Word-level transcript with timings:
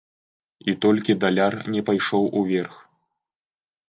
І 0.71 0.73
толькі 0.85 1.15
даляр 1.23 1.53
не 1.73 1.81
пайшоў 1.89 2.23
уверх. 2.41 2.75